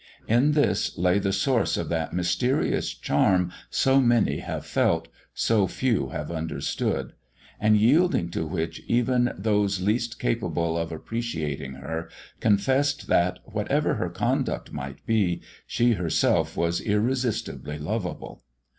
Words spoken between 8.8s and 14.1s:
even those least capable of appreciating her confessed that, whatever her